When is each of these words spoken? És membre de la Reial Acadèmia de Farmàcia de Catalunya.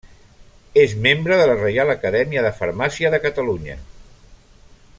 És 0.83 0.95
membre 1.03 1.37
de 1.41 1.43
la 1.51 1.57
Reial 1.59 1.93
Acadèmia 1.95 2.45
de 2.47 2.53
Farmàcia 2.63 3.13
de 3.17 3.21
Catalunya. 3.27 3.77